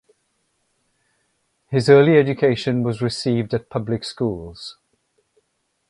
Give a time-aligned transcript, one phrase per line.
[1.69, 4.77] His early education was received at public schools.